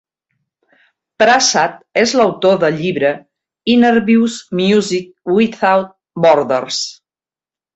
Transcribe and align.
Prasad 1.23 1.75
és 2.05 2.13
l'autor 2.21 2.57
del 2.63 2.79
llibre 2.79 3.11
"Innerviews: 3.75 4.39
Music 4.63 5.37
Without 5.37 5.95
Borders". 6.27 6.83